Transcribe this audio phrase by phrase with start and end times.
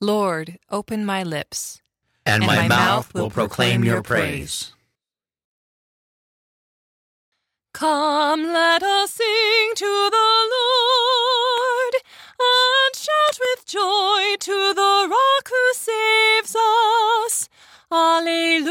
[0.00, 1.80] Lord, open my lips,
[2.26, 4.72] and, And my, my mouth will proclaim your praise.
[7.72, 11.94] Come, let us sing to the Lord,
[12.38, 17.48] and shout with joy to the rock who saves us.
[17.90, 18.64] Alleluia.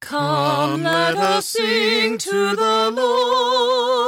[0.00, 4.07] Come, let us sing to the Lord,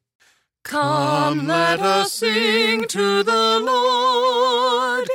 [0.63, 5.09] Come, let us sing to the Lord,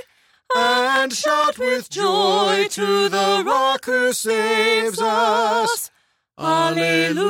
[0.56, 5.90] and shout with joy to the rock who saves us.
[6.38, 7.26] Alleluia.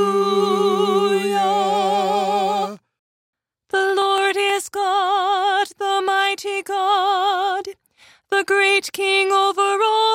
[3.68, 7.68] The Lord is God, the mighty God,
[8.30, 10.05] the great King over all.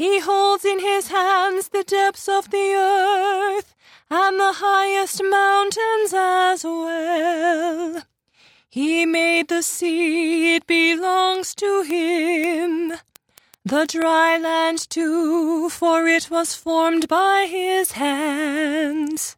[0.00, 3.74] He holds in his hands the depths of the earth
[4.08, 8.02] and the highest mountains as well.
[8.70, 12.94] He made the sea, it belongs to him.
[13.62, 19.36] The dry land too, for it was formed by his hands.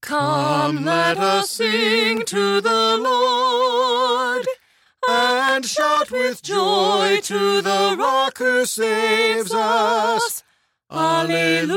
[0.00, 4.48] Come, let us sing to the Lord,
[5.62, 10.42] and shout with joy to the rock who saves us.
[10.90, 11.70] Alleluia.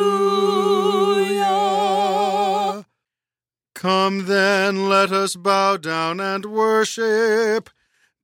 [3.75, 7.69] Come then, let us bow down and worship,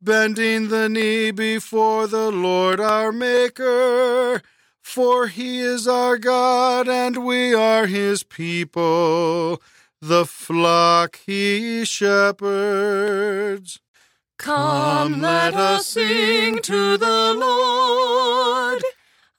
[0.02, 4.42] bending the knee before the Lord our Maker.
[4.82, 9.62] For he is our God, and we are his people,
[10.02, 13.80] the flock he shepherds.
[14.42, 18.82] Come, let us sing to the Lord,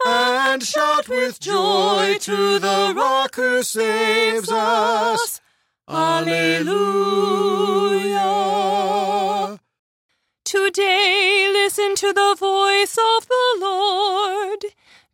[0.07, 5.41] and shout with joy to the rock who saves us.
[5.89, 6.69] Alleluia.
[10.45, 14.65] Today listen to the voice of the Lord.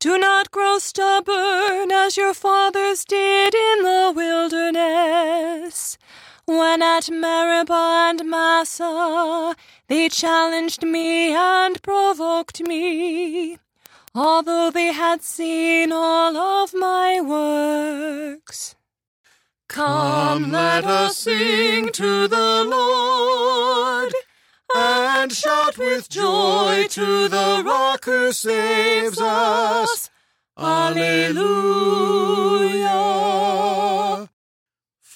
[0.00, 5.77] Do not grow stubborn as your fathers did in the wilderness.
[6.48, 9.54] When at Meribah and Massah
[9.86, 13.58] they challenged me and provoked me,
[14.14, 18.74] although they had seen all of my works.
[19.68, 24.14] Come, let us sing to the Lord,
[24.74, 30.08] and shout with joy to the rock who saves us.
[30.56, 31.28] Alleluia.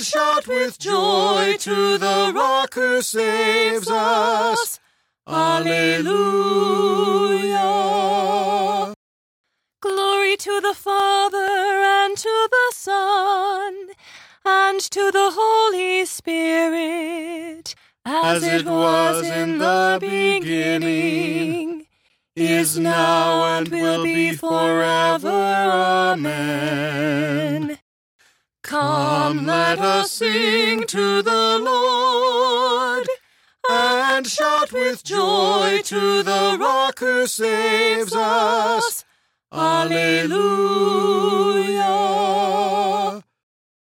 [0.00, 4.80] and shout with joy to the rock who saves us.
[5.26, 6.14] Alleluia.
[9.82, 13.88] Glory to the Father, and to the Son,
[14.46, 17.74] and to the Holy Spirit,
[18.06, 21.84] as, it was in the beginning,
[22.34, 25.28] is now, and will be forever.
[25.28, 27.39] Amen.
[28.70, 33.04] Come, let us sing to the Lord,
[33.68, 39.04] and shout with joy to the rock who saves us.
[39.52, 40.30] Alleluia.